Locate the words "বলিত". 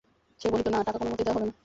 0.51-0.67